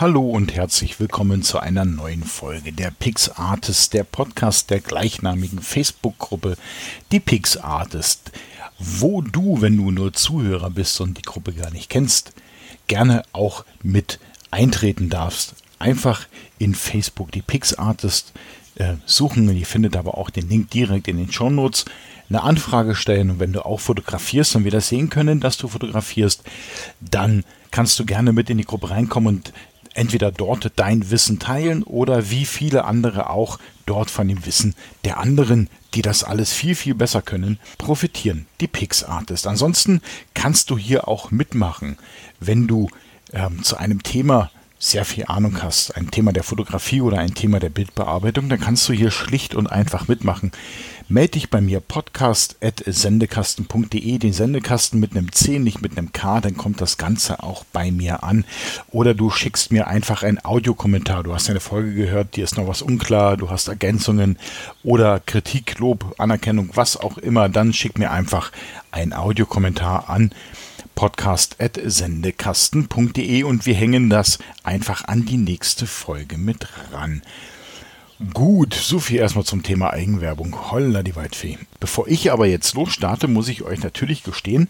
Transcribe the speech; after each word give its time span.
Hallo 0.00 0.30
und 0.30 0.54
herzlich 0.54 0.98
willkommen 0.98 1.42
zu 1.42 1.58
einer 1.58 1.84
neuen 1.84 2.24
Folge 2.24 2.72
der 2.72 2.90
Pix 2.90 3.28
Artist, 3.28 3.92
der 3.92 4.02
Podcast 4.02 4.70
der 4.70 4.80
gleichnamigen 4.80 5.58
Facebook-Gruppe, 5.58 6.56
die 7.12 7.20
Pix 7.20 7.58
Artist, 7.58 8.32
wo 8.78 9.20
du, 9.20 9.60
wenn 9.60 9.76
du 9.76 9.90
nur 9.90 10.14
Zuhörer 10.14 10.70
bist 10.70 11.02
und 11.02 11.18
die 11.18 11.22
Gruppe 11.22 11.52
gar 11.52 11.70
nicht 11.70 11.90
kennst, 11.90 12.32
gerne 12.86 13.24
auch 13.32 13.66
mit 13.82 14.18
eintreten 14.50 15.10
darfst. 15.10 15.54
Einfach 15.78 16.26
in 16.58 16.74
Facebook 16.74 17.30
die 17.32 17.42
Pix 17.42 17.74
Artist 17.74 18.32
äh, 18.76 18.94
suchen. 19.04 19.54
Ihr 19.54 19.66
findet 19.66 19.98
aber 19.98 20.16
auch 20.16 20.30
den 20.30 20.48
Link 20.48 20.70
direkt 20.70 21.08
in 21.08 21.18
den 21.18 21.30
Show 21.30 21.50
Notes 21.50 21.84
eine 22.30 22.42
Anfrage 22.42 22.94
stellen 22.94 23.28
und 23.28 23.38
wenn 23.38 23.52
du 23.52 23.66
auch 23.66 23.80
fotografierst 23.80 24.56
und 24.56 24.64
wir 24.64 24.70
das 24.70 24.88
sehen 24.88 25.10
können, 25.10 25.40
dass 25.40 25.58
du 25.58 25.68
fotografierst, 25.68 26.42
dann 27.02 27.44
kannst 27.70 27.98
du 27.98 28.06
gerne 28.06 28.32
mit 28.32 28.48
in 28.48 28.56
die 28.56 28.64
Gruppe 28.64 28.88
reinkommen 28.88 29.36
und 29.36 29.52
entweder 30.00 30.32
dort 30.32 30.72
dein 30.76 31.10
Wissen 31.10 31.38
teilen 31.38 31.82
oder 31.82 32.30
wie 32.30 32.46
viele 32.46 32.86
andere 32.86 33.28
auch 33.28 33.58
dort 33.84 34.10
von 34.10 34.26
dem 34.26 34.46
Wissen 34.46 34.74
der 35.04 35.18
anderen, 35.18 35.68
die 35.92 36.00
das 36.00 36.24
alles 36.24 36.54
viel, 36.54 36.74
viel 36.74 36.94
besser 36.94 37.20
können, 37.20 37.58
profitieren. 37.76 38.46
Die 38.62 38.66
Pix 38.66 39.04
Artist. 39.04 39.46
Ansonsten 39.46 40.00
kannst 40.32 40.70
du 40.70 40.78
hier 40.78 41.06
auch 41.06 41.30
mitmachen, 41.30 41.98
wenn 42.40 42.66
du 42.66 42.88
ähm, 43.34 43.62
zu 43.62 43.76
einem 43.76 44.02
Thema 44.02 44.50
sehr 44.82 45.04
viel 45.04 45.26
Ahnung 45.26 45.62
hast, 45.62 45.94
ein 45.94 46.10
Thema 46.10 46.32
der 46.32 46.42
Fotografie 46.42 47.02
oder 47.02 47.18
ein 47.18 47.34
Thema 47.34 47.60
der 47.60 47.68
Bildbearbeitung, 47.68 48.48
dann 48.48 48.58
kannst 48.58 48.88
du 48.88 48.94
hier 48.94 49.10
schlicht 49.10 49.54
und 49.54 49.66
einfach 49.66 50.08
mitmachen. 50.08 50.52
Melde 51.06 51.32
dich 51.32 51.50
bei 51.50 51.60
mir 51.60 51.80
podcast.sendekasten.de, 51.80 54.16
den 54.16 54.32
Sendekasten 54.32 54.98
mit 54.98 55.10
einem 55.10 55.30
C, 55.32 55.58
nicht 55.58 55.82
mit 55.82 55.98
einem 55.98 56.12
K, 56.12 56.40
dann 56.40 56.56
kommt 56.56 56.80
das 56.80 56.96
Ganze 56.96 57.42
auch 57.42 57.64
bei 57.72 57.90
mir 57.90 58.22
an. 58.22 58.46
Oder 58.90 59.12
du 59.12 59.28
schickst 59.28 59.70
mir 59.70 59.86
einfach 59.86 60.22
einen 60.22 60.42
Audiokommentar. 60.42 61.24
Du 61.24 61.34
hast 61.34 61.50
eine 61.50 61.60
Folge 61.60 61.92
gehört, 61.92 62.36
dir 62.36 62.44
ist 62.44 62.56
noch 62.56 62.66
was 62.66 62.80
unklar, 62.80 63.36
du 63.36 63.50
hast 63.50 63.68
Ergänzungen 63.68 64.38
oder 64.82 65.20
Kritik, 65.20 65.78
Lob, 65.78 66.14
Anerkennung, 66.16 66.70
was 66.72 66.96
auch 66.96 67.18
immer, 67.18 67.50
dann 67.50 67.74
schick 67.74 67.98
mir 67.98 68.12
einfach 68.12 68.50
einen 68.90 69.12
Audiokommentar 69.12 70.08
an 70.08 70.32
podcast.sendekasten.de 71.00 73.42
und 73.44 73.64
wir 73.64 73.74
hängen 73.74 74.10
das 74.10 74.38
einfach 74.62 75.08
an 75.08 75.24
die 75.24 75.38
nächste 75.38 75.86
Folge 75.86 76.36
mit 76.36 76.68
ran. 76.92 77.22
Gut, 78.34 78.74
so 78.74 78.98
viel 78.98 79.16
erstmal 79.16 79.46
zum 79.46 79.62
Thema 79.62 79.94
Eigenwerbung. 79.94 80.70
Holla 80.70 81.02
die 81.02 81.16
Waldfee. 81.16 81.56
Bevor 81.80 82.06
ich 82.06 82.30
aber 82.30 82.44
jetzt 82.44 82.74
losstarte, 82.74 83.28
muss 83.28 83.48
ich 83.48 83.62
euch 83.62 83.82
natürlich 83.82 84.24
gestehen, 84.24 84.68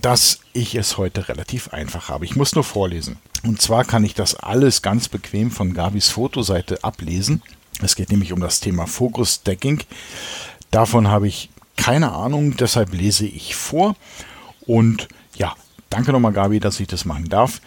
dass 0.00 0.38
ich 0.52 0.76
es 0.76 0.96
heute 0.96 1.28
relativ 1.28 1.70
einfach 1.70 2.08
habe. 2.08 2.24
Ich 2.24 2.36
muss 2.36 2.54
nur 2.54 2.62
vorlesen. 2.62 3.16
Und 3.42 3.60
zwar 3.60 3.84
kann 3.84 4.04
ich 4.04 4.14
das 4.14 4.36
alles 4.36 4.80
ganz 4.80 5.08
bequem 5.08 5.50
von 5.50 5.74
Gabis 5.74 6.08
Fotoseite 6.08 6.84
ablesen. 6.84 7.42
Es 7.82 7.96
geht 7.96 8.12
nämlich 8.12 8.32
um 8.32 8.38
das 8.38 8.60
Thema 8.60 8.86
Focus 8.86 9.40
Stacking. 9.40 9.80
Davon 10.70 11.08
habe 11.08 11.26
ich 11.26 11.50
keine 11.76 12.12
Ahnung, 12.12 12.56
deshalb 12.56 12.94
lese 12.94 13.26
ich 13.26 13.56
vor. 13.56 13.96
Und 14.60 15.08
danke 15.90 16.12
nochmal, 16.12 16.32
Gabi, 16.32 16.60
dass 16.60 16.80
ich 16.80 16.88
das 16.88 17.04
machen 17.04 17.28
darf. 17.28 17.60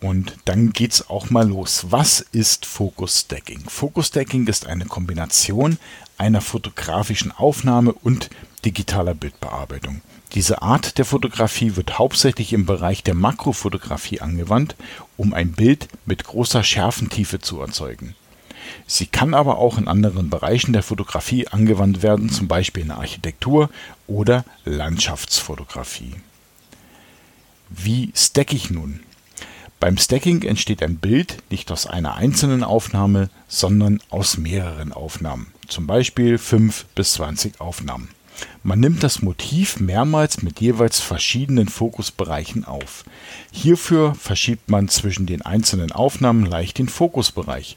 Und 0.00 0.36
dann 0.44 0.72
geht's 0.72 1.10
auch 1.10 1.30
mal 1.30 1.48
los. 1.48 1.86
Was 1.90 2.20
ist 2.20 2.66
Focus 2.66 3.20
Stacking? 3.20 3.60
Focus 3.68 4.08
Stacking 4.08 4.46
ist 4.46 4.66
eine 4.66 4.84
Kombination 4.84 5.78
einer 6.18 6.40
fotografischen 6.40 7.32
Aufnahme 7.32 7.92
und 7.92 8.30
digitaler 8.64 9.14
Bildbearbeitung. 9.14 10.02
Diese 10.34 10.62
Art 10.62 10.98
der 10.98 11.04
Fotografie 11.04 11.76
wird 11.76 11.98
hauptsächlich 11.98 12.52
im 12.52 12.66
Bereich 12.66 13.02
der 13.02 13.14
Makrofotografie 13.14 14.20
angewandt, 14.20 14.76
um 15.16 15.32
ein 15.32 15.52
Bild 15.52 15.88
mit 16.04 16.24
großer 16.24 16.62
Schärfentiefe 16.62 17.38
zu 17.38 17.60
erzeugen. 17.60 18.14
Sie 18.86 19.06
kann 19.06 19.32
aber 19.32 19.58
auch 19.58 19.78
in 19.78 19.88
anderen 19.88 20.28
Bereichen 20.28 20.74
der 20.74 20.82
Fotografie 20.82 21.48
angewandt 21.48 22.02
werden, 22.02 22.28
zum 22.28 22.46
Beispiel 22.46 22.82
in 22.82 22.88
der 22.88 22.98
Architektur 22.98 23.70
oder 24.06 24.44
Landschaftsfotografie. 24.64 26.14
Wie 27.68 28.12
stacke 28.14 28.56
ich 28.56 28.70
nun? 28.70 29.00
Beim 29.80 29.96
Stacking 29.96 30.42
entsteht 30.42 30.82
ein 30.82 30.96
Bild 30.96 31.36
nicht 31.50 31.70
aus 31.70 31.86
einer 31.86 32.14
einzelnen 32.14 32.64
Aufnahme, 32.64 33.30
sondern 33.46 34.00
aus 34.10 34.36
mehreren 34.38 34.92
Aufnahmen, 34.92 35.52
zum 35.68 35.86
Beispiel 35.86 36.38
5 36.38 36.86
bis 36.94 37.12
20 37.14 37.60
Aufnahmen. 37.60 38.08
Man 38.62 38.80
nimmt 38.80 39.02
das 39.02 39.22
Motiv 39.22 39.80
mehrmals 39.80 40.42
mit 40.42 40.60
jeweils 40.60 41.00
verschiedenen 41.00 41.68
Fokusbereichen 41.68 42.64
auf. 42.64 43.04
Hierfür 43.52 44.14
verschiebt 44.14 44.68
man 44.70 44.88
zwischen 44.88 45.26
den 45.26 45.42
einzelnen 45.42 45.92
Aufnahmen 45.92 46.46
leicht 46.46 46.78
den 46.78 46.88
Fokusbereich. 46.88 47.76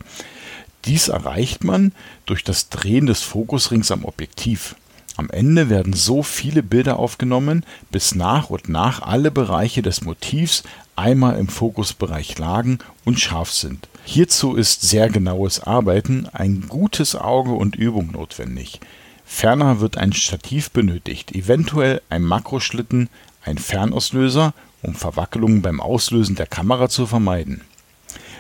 Dies 0.86 1.10
erreicht 1.10 1.64
man 1.64 1.94
durch 2.26 2.44
das 2.44 2.70
Drehen 2.70 3.06
des 3.06 3.22
Fokusrings 3.22 3.92
am 3.92 4.06
Objektiv. 4.06 4.76
Am 5.18 5.30
Ende 5.30 5.70
werden 5.70 5.94
so 5.94 6.24
viele 6.24 6.64
Bilder 6.64 6.98
aufgenommen, 6.98 7.66
bis 7.92 8.16
nach 8.16 8.50
und 8.50 8.70
nach 8.70 9.02
alle 9.02 9.32
Bereiche 9.32 9.82
des 9.82 10.02
Motivs 10.02 10.64
einmal 10.96 11.38
im 11.38 11.48
Fokusbereich 11.48 12.38
lagen 12.38 12.80
und 13.04 13.20
scharf 13.20 13.52
sind. 13.52 13.90
Hierzu 14.06 14.56
ist 14.56 14.82
sehr 14.82 15.10
genaues 15.10 15.62
Arbeiten, 15.62 16.28
ein 16.32 16.66
gutes 16.68 17.16
Auge 17.16 17.52
und 17.52 17.76
Übung 17.76 18.12
notwendig. 18.12 18.80
Ferner 19.26 19.80
wird 19.80 19.98
ein 19.98 20.14
Stativ 20.14 20.72
benötigt, 20.72 21.34
eventuell 21.34 22.02
ein 22.10 22.24
Makroschlitten, 22.24 23.10
ein 23.44 23.58
Fernauslöser, 23.58 24.54
um 24.82 24.96
Verwackelungen 24.96 25.62
beim 25.62 25.80
Auslösen 25.80 26.36
der 26.36 26.48
Kamera 26.48 26.90
zu 26.90 27.06
vermeiden. 27.06 27.62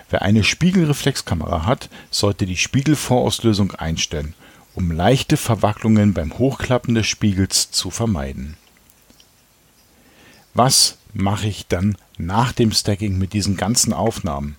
Wer 0.09 0.23
eine 0.23 0.43
Spiegelreflexkamera 0.43 1.65
hat, 1.65 1.89
sollte 2.09 2.45
die 2.45 2.57
Spiegelvorauslösung 2.57 3.71
einstellen 3.71 4.33
um 4.75 4.91
leichte 4.91 5.37
Verwacklungen 5.37 6.13
beim 6.13 6.37
Hochklappen 6.37 6.95
des 6.95 7.07
Spiegels 7.07 7.71
zu 7.71 7.89
vermeiden. 7.89 8.55
Was 10.53 10.97
mache 11.13 11.47
ich 11.47 11.67
dann 11.67 11.97
nach 12.17 12.51
dem 12.51 12.71
Stacking 12.71 13.17
mit 13.17 13.33
diesen 13.33 13.57
ganzen 13.57 13.93
Aufnahmen? 13.93 14.55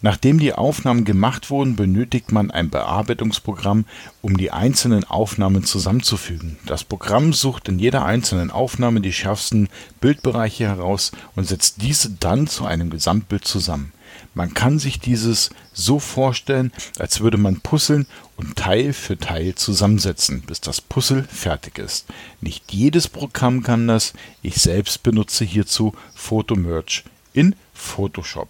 Nachdem 0.00 0.38
die 0.38 0.52
Aufnahmen 0.52 1.04
gemacht 1.04 1.50
wurden, 1.50 1.76
benötigt 1.76 2.32
man 2.32 2.50
ein 2.50 2.70
Bearbeitungsprogramm, 2.70 3.84
um 4.20 4.36
die 4.36 4.50
einzelnen 4.50 5.04
Aufnahmen 5.04 5.64
zusammenzufügen. 5.64 6.58
Das 6.66 6.82
Programm 6.84 7.32
sucht 7.32 7.68
in 7.68 7.78
jeder 7.78 8.04
einzelnen 8.04 8.50
Aufnahme 8.50 9.00
die 9.00 9.12
schärfsten 9.12 9.68
Bildbereiche 10.00 10.64
heraus 10.64 11.12
und 11.36 11.46
setzt 11.46 11.82
diese 11.82 12.10
dann 12.10 12.46
zu 12.48 12.64
einem 12.64 12.90
Gesamtbild 12.90 13.44
zusammen. 13.44 13.92
Man 14.34 14.54
kann 14.54 14.78
sich 14.78 14.98
dieses 14.98 15.50
so 15.74 15.98
vorstellen, 15.98 16.72
als 16.98 17.20
würde 17.20 17.36
man 17.36 17.60
puzzeln 17.60 18.06
und 18.36 18.56
Teil 18.56 18.92
für 18.94 19.18
Teil 19.18 19.54
zusammensetzen, 19.54 20.42
bis 20.42 20.60
das 20.60 20.80
Puzzle 20.80 21.24
fertig 21.24 21.78
ist. 21.78 22.06
Nicht 22.40 22.72
jedes 22.72 23.08
Programm 23.08 23.62
kann 23.62 23.88
das. 23.88 24.14
Ich 24.40 24.56
selbst 24.56 25.02
benutze 25.02 25.44
hierzu 25.44 25.94
Photomerge 26.14 27.02
in 27.34 27.54
Photoshop. 27.74 28.48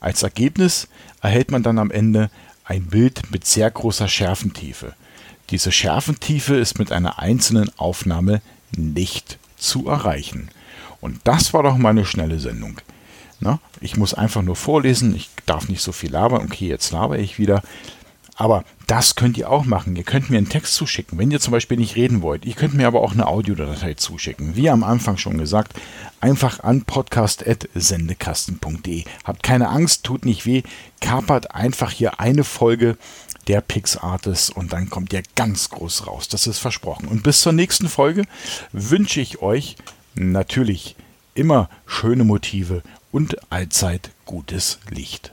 Als 0.00 0.22
Ergebnis 0.22 0.88
erhält 1.22 1.50
man 1.50 1.62
dann 1.62 1.78
am 1.78 1.90
Ende 1.90 2.30
ein 2.64 2.86
Bild 2.86 3.30
mit 3.30 3.46
sehr 3.46 3.70
großer 3.70 4.08
Schärfentiefe. 4.08 4.94
Diese 5.50 5.72
Schärfentiefe 5.72 6.54
ist 6.54 6.78
mit 6.78 6.90
einer 6.90 7.18
einzelnen 7.18 7.70
Aufnahme 7.78 8.40
nicht 8.76 9.38
zu 9.56 9.88
erreichen. 9.88 10.50
Und 11.00 11.20
das 11.24 11.52
war 11.52 11.62
doch 11.62 11.76
mal 11.76 11.90
eine 11.90 12.04
schnelle 12.04 12.40
Sendung. 12.40 12.80
Na, 13.40 13.58
ich 13.80 13.96
muss 13.96 14.14
einfach 14.14 14.42
nur 14.42 14.56
vorlesen, 14.56 15.16
ich 15.16 15.30
darf 15.46 15.68
nicht 15.68 15.82
so 15.82 15.92
viel 15.92 16.12
labern. 16.12 16.44
Okay, 16.44 16.68
jetzt 16.68 16.92
laber 16.92 17.18
ich 17.18 17.38
wieder. 17.38 17.62
Aber 18.40 18.64
das 18.86 19.16
könnt 19.16 19.36
ihr 19.36 19.50
auch 19.50 19.66
machen. 19.66 19.96
Ihr 19.96 20.02
könnt 20.02 20.30
mir 20.30 20.38
einen 20.38 20.48
Text 20.48 20.74
zuschicken, 20.74 21.18
wenn 21.18 21.30
ihr 21.30 21.40
zum 21.40 21.52
Beispiel 21.52 21.76
nicht 21.76 21.96
reden 21.96 22.22
wollt. 22.22 22.46
Ihr 22.46 22.54
könnt 22.54 22.72
mir 22.72 22.86
aber 22.86 23.02
auch 23.02 23.12
eine 23.12 23.26
Audiodatei 23.26 23.92
zuschicken. 23.94 24.56
Wie 24.56 24.70
am 24.70 24.82
Anfang 24.82 25.18
schon 25.18 25.36
gesagt, 25.36 25.74
einfach 26.22 26.60
an 26.60 26.84
podcast.sendekasten.de. 26.84 29.04
Habt 29.24 29.42
keine 29.42 29.68
Angst, 29.68 30.04
tut 30.04 30.24
nicht 30.24 30.46
weh. 30.46 30.62
Kapert 31.02 31.54
einfach 31.54 31.90
hier 31.90 32.18
eine 32.18 32.44
Folge 32.44 32.96
der 33.46 33.60
PixArtist 33.60 34.56
und 34.56 34.72
dann 34.72 34.88
kommt 34.88 35.12
ihr 35.12 35.22
ganz 35.34 35.68
groß 35.68 36.06
raus. 36.06 36.28
Das 36.28 36.46
ist 36.46 36.60
versprochen. 36.60 37.08
Und 37.08 37.22
bis 37.22 37.42
zur 37.42 37.52
nächsten 37.52 37.90
Folge 37.90 38.22
wünsche 38.72 39.20
ich 39.20 39.42
euch 39.42 39.76
natürlich 40.14 40.96
immer 41.34 41.68
schöne 41.86 42.24
Motive 42.24 42.82
und 43.12 43.52
allzeit 43.52 44.10
gutes 44.26 44.78
Licht. 44.88 45.32